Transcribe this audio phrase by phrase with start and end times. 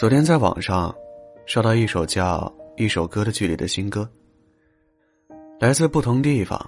[0.00, 0.94] 昨天在网上
[1.44, 2.50] 刷到一首叫
[2.82, 4.08] 《一首歌的距离》的新歌，
[5.60, 6.58] 来自不同地方、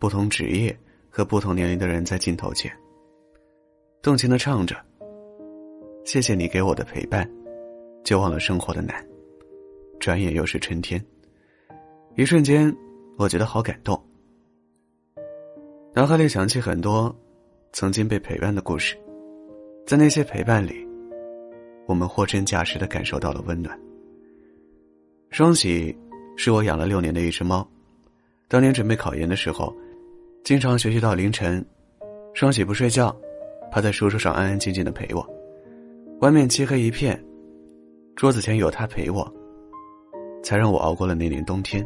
[0.00, 0.76] 不同职业
[1.08, 2.68] 和不同年龄的人在镜头前，
[4.02, 4.74] 动情的唱着
[6.04, 7.30] ：“谢谢你给我的陪伴，
[8.02, 9.06] 就忘了生活的难，
[10.00, 11.00] 转眼又是春天。”
[12.18, 12.76] 一瞬间，
[13.16, 13.96] 我觉得好感动，
[15.94, 17.14] 脑海里想起很多
[17.72, 18.98] 曾经被陪伴的故事，
[19.86, 20.89] 在那些陪伴里。
[21.90, 23.76] 我们货真价实的感受到了温暖。
[25.30, 25.92] 双喜
[26.36, 27.68] 是我养了六年的一只猫，
[28.46, 29.74] 当年准备考研的时候，
[30.44, 31.64] 经常学习到凌晨，
[32.32, 33.12] 双喜不睡觉，
[33.72, 35.28] 趴在书桌上安安静静的陪我。
[36.20, 37.20] 外面漆黑一片，
[38.14, 39.28] 桌子前有他陪我，
[40.44, 41.84] 才让我熬过了那年冬天。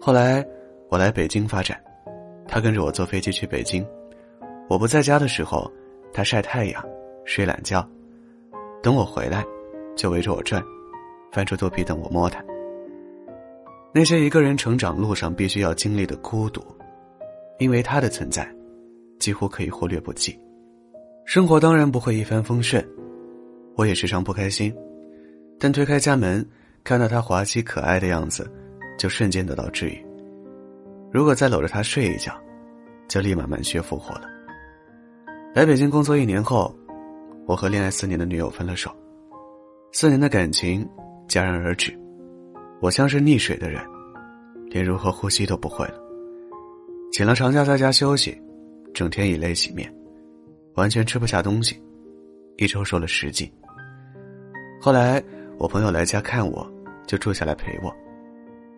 [0.00, 0.46] 后来
[0.90, 1.76] 我来北京发展，
[2.46, 3.84] 他跟着我坐飞机去北京。
[4.68, 5.68] 我不在家的时候，
[6.12, 6.84] 他晒太阳，
[7.24, 7.84] 睡懒觉。
[8.82, 9.44] 等我回来，
[9.94, 10.60] 就围着我转，
[11.30, 12.44] 翻出肚皮等我摸它。
[13.94, 16.60] 那些一个人成长路上必须要经历的孤独，
[17.58, 18.50] 因为他的存在，
[19.20, 20.36] 几乎可以忽略不计。
[21.24, 22.84] 生活当然不会一帆风顺，
[23.76, 24.74] 我也时常不开心，
[25.60, 26.44] 但推开家门，
[26.82, 28.50] 看到他滑稽可爱的样子，
[28.98, 30.04] 就瞬间得到治愈。
[31.12, 32.32] 如果再搂着他睡一觉，
[33.06, 34.22] 就立马满血复活了。
[35.54, 36.74] 来北京工作一年后。
[37.44, 38.90] 我和恋爱四年的女友分了手，
[39.92, 40.88] 四年的感情
[41.28, 41.92] 戛然而止。
[42.80, 43.82] 我像是溺水的人，
[44.70, 45.94] 连如何呼吸都不会了。
[47.12, 48.40] 请了长假在家休息，
[48.94, 49.92] 整天以泪洗面，
[50.74, 51.82] 完全吃不下东西，
[52.58, 53.50] 一周瘦了十斤。
[54.80, 55.22] 后来
[55.58, 56.66] 我朋友来家看我，
[57.06, 57.92] 就住下来陪我，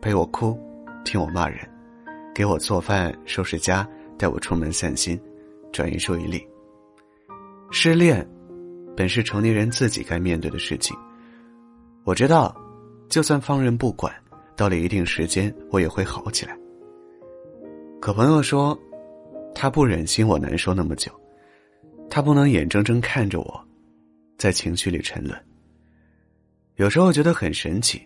[0.00, 0.56] 陪我哭，
[1.04, 1.58] 听我骂人，
[2.32, 5.20] 给我做饭、收拾家，带我出门散心，
[5.72, 6.46] 转移注意力。
[7.72, 8.24] 失恋。
[8.96, 10.96] 本是成年人自己该面对的事情。
[12.04, 12.54] 我知道，
[13.08, 14.12] 就算放任不管，
[14.56, 16.56] 到了一定时间，我也会好起来。
[18.00, 18.76] 可朋友说，
[19.54, 21.12] 他不忍心我难受那么久，
[22.10, 23.64] 他不能眼睁睁看着我，
[24.36, 25.38] 在情绪里沉沦。
[26.76, 28.02] 有时候觉得很神奇，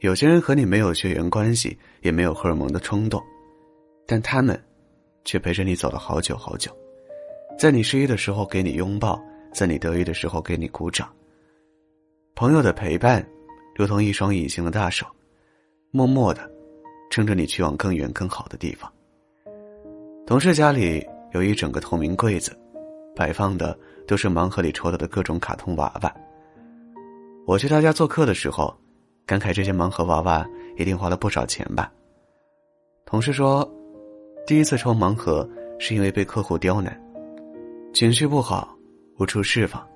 [0.00, 3.20] 有些人和你没有血缘关系，也没有荷尔蒙的冲动，
[4.06, 4.56] 但他们，
[5.24, 6.70] 却陪着你走了好久好久，
[7.58, 9.20] 在你失意的时候给你拥抱。
[9.52, 11.08] 在你得意的时候给你鼓掌。
[12.34, 13.26] 朋友的陪伴，
[13.74, 15.06] 如同一双隐形的大手，
[15.90, 16.50] 默默的
[17.10, 18.90] 撑着你去往更远更好的地方。
[20.26, 22.56] 同事家里有一整个透明柜子，
[23.14, 26.14] 摆放的都是盲盒里抽到的各种卡通娃娃。
[27.46, 28.74] 我去他家做客的时候，
[29.26, 30.46] 感慨这些盲盒娃娃
[30.76, 31.92] 一定花了不少钱吧。
[33.04, 33.68] 同事说，
[34.46, 36.96] 第一次抽盲盒是因为被客户刁难，
[37.92, 38.76] 情绪不好。
[39.20, 39.86] 无处释放，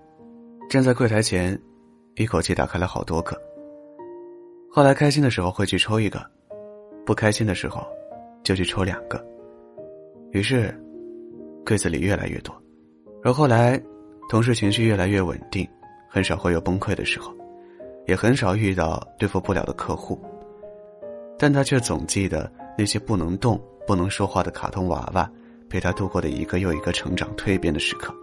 [0.68, 1.58] 站在柜台前，
[2.16, 3.34] 一口气打开了好多个。
[4.70, 6.22] 后来开心的时候会去抽一个，
[7.06, 7.82] 不开心的时候
[8.42, 9.18] 就去抽两个。
[10.32, 10.78] 于是，
[11.64, 12.54] 柜子里越来越多。
[13.22, 13.82] 而后来，
[14.28, 15.66] 同事情绪越来越稳定，
[16.06, 17.34] 很少会有崩溃的时候，
[18.06, 20.20] 也很少遇到对付不了的客户。
[21.38, 25.26] 但他却总记得那些不能动、不能说话的卡通娃娃，
[25.70, 28.14] 陪他度过的一个又一个成长蜕变的时刻。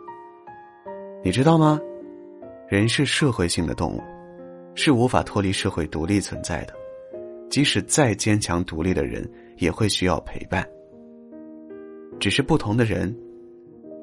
[1.23, 1.79] 你知道吗？
[2.67, 4.01] 人是社会性的动物，
[4.73, 6.73] 是无法脱离社会独立存在的。
[7.47, 10.67] 即使再坚强独立的人，也会需要陪伴。
[12.19, 13.15] 只是不同的人，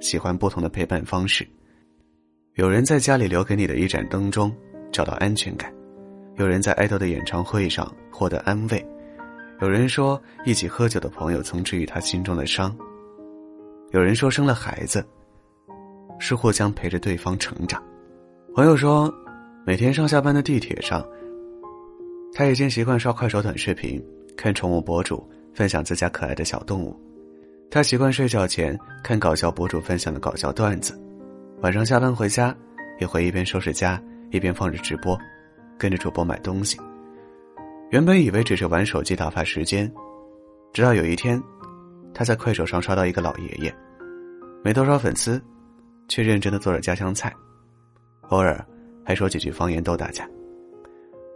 [0.00, 1.44] 喜欢不同的陪伴方式。
[2.54, 4.54] 有人在家里留给你的一盏灯中
[4.92, 5.72] 找到安全感，
[6.36, 8.86] 有人在爱豆的演唱会上获得安慰，
[9.60, 12.76] 有人说一起喝酒的朋友曾治愈他心中的伤，
[13.90, 15.04] 有人说生了孩子。
[16.18, 17.82] 是或将陪着对方成长。
[18.54, 19.12] 朋友说，
[19.64, 21.06] 每天上下班的地铁上，
[22.32, 24.04] 他已经习惯刷快手短视频，
[24.36, 26.98] 看宠物博主分享自家可爱的小动物。
[27.70, 30.98] 他习惯睡觉前看搞笑博主分享的搞笑段子，
[31.60, 32.54] 晚上下班回家
[32.98, 35.18] 也会一边收拾家一边放着直播，
[35.78, 36.78] 跟着主播买东西。
[37.90, 39.90] 原本以为只是玩手机打发时间，
[40.72, 41.40] 直到有一天，
[42.12, 43.74] 他在快手上刷到一个老爷爷，
[44.64, 45.40] 没多少粉丝。
[46.08, 47.32] 却认真的做着家乡菜，
[48.30, 48.64] 偶尔
[49.04, 50.28] 还说几句方言逗大家。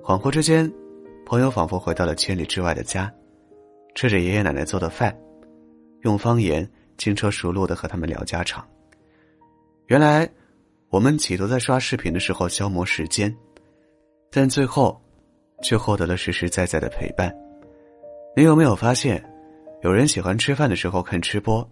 [0.03, 0.71] 恍惚之间，
[1.25, 3.13] 朋友仿佛回到了千里之外的家，
[3.95, 5.17] 吃着爷爷奶奶做的饭，
[6.01, 8.67] 用方言轻车熟路的和他们聊家常。
[9.87, 10.29] 原来，
[10.89, 13.33] 我们企图在刷视频的时候消磨时间，
[14.31, 15.01] 但最后，
[15.63, 17.33] 却获得了实实在在的陪伴。
[18.35, 19.23] 你有没有发现，
[19.83, 21.69] 有人喜欢吃饭的时候看吃播，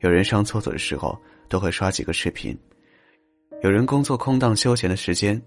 [0.00, 1.16] 有人上厕所的时候。
[1.48, 2.56] 都会刷几个视频，
[3.62, 5.40] 有人工作空档休闲的时间，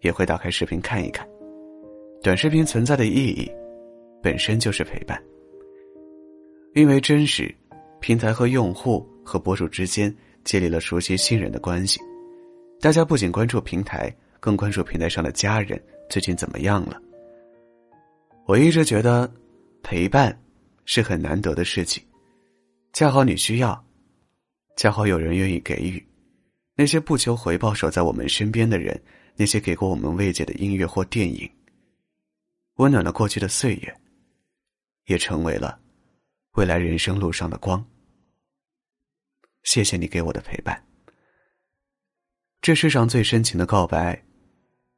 [0.00, 1.26] 也会打开视频看一看。
[2.22, 3.50] 短视频存在的意义，
[4.22, 5.22] 本身就是陪伴。
[6.74, 7.54] 因为真实，
[8.00, 10.14] 平台和用户和博主之间
[10.44, 12.00] 建立了熟悉信任的关系。
[12.80, 17.00] 大家不仅关注平台，更关注平台上的家人最近怎么样了。
[18.44, 19.32] 我一直觉得，
[19.82, 20.38] 陪伴
[20.84, 22.02] 是很难得的事情。
[22.92, 23.85] 恰好你需要，
[24.76, 26.06] 恰好有人愿意给予。
[26.74, 29.02] 那些不求回报守在我们身边的人，
[29.34, 31.50] 那些给过我们慰藉的音乐或电影，
[32.74, 34.00] 温暖了过去的岁月，
[35.06, 35.80] 也成为了
[36.52, 37.82] 未来人生路上的光。
[39.62, 40.80] 谢谢你给我的陪伴。
[42.60, 44.22] 这世上最深情的告白，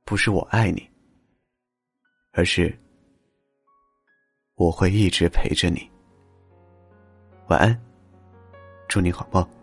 [0.05, 0.89] 不是我爱你，
[2.33, 2.77] 而是
[4.55, 5.89] 我会一直陪着你。
[7.47, 7.81] 晚安，
[8.89, 9.58] 祝你好梦。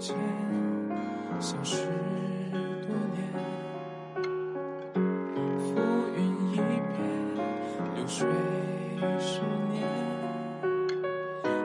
[0.00, 1.84] 消失
[2.86, 3.18] 多年，
[5.58, 5.74] 浮
[6.16, 6.18] 云
[6.52, 6.96] 一片，
[7.96, 8.28] 流水
[9.18, 9.40] 十
[9.72, 9.76] 年。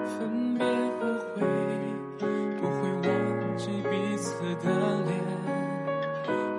[0.05, 0.17] 分
[0.55, 0.65] 别
[0.99, 1.01] 和
[1.35, 1.37] 回，
[2.59, 2.73] 不会
[3.07, 3.11] 忘
[3.57, 4.25] 记彼此
[4.55, 4.65] 的
[5.05, 5.11] 脸。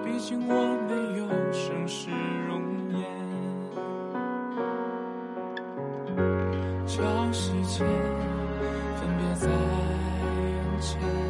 [0.04, 0.52] 毕竟我
[0.88, 1.22] 没有
[1.52, 2.10] 盛世
[2.46, 2.52] 容
[2.92, 3.02] 颜。
[6.86, 6.92] 朝
[7.32, 7.84] 夕间，
[8.96, 11.23] 分别在眼前。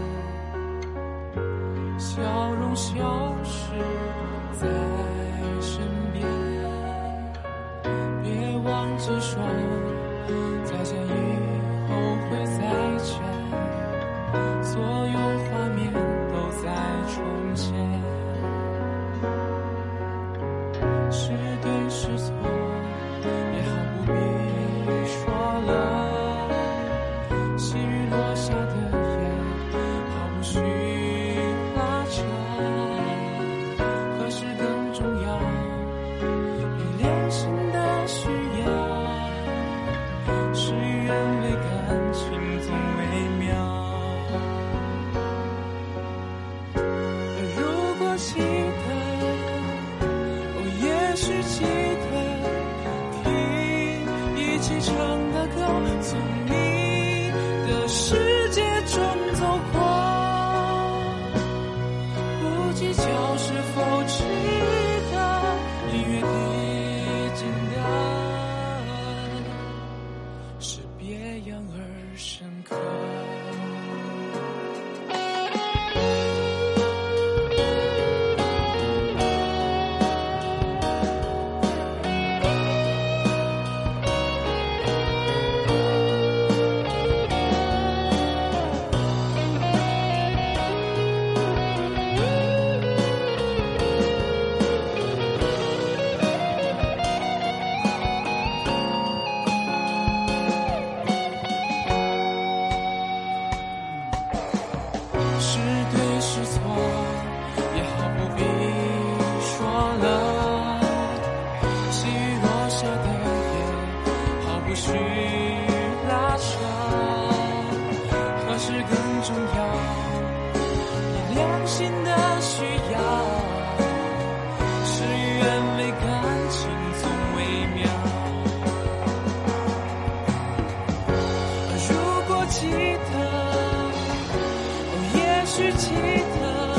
[135.57, 136.75] 去记得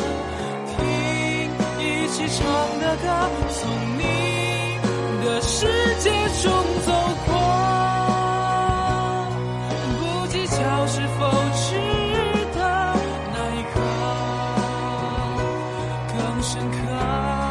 [0.67, 0.75] 听
[1.79, 2.43] 一起唱
[2.81, 3.07] 的歌
[3.49, 3.57] 从
[3.97, 4.01] 你
[5.23, 5.65] 的世
[6.01, 6.11] 界
[6.43, 6.51] 中
[6.85, 6.91] 走
[7.25, 7.29] 过，
[10.01, 11.19] 不计较是否
[11.55, 11.65] 值
[12.53, 12.59] 得，
[13.31, 13.75] 那一刻
[16.11, 17.44] 更深刻。